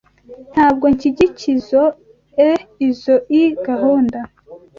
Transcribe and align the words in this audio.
Ntabwo 0.51 0.85
nshyigikizoe 0.93 2.49
izoi 2.87 3.41
gahunda. 3.67 4.19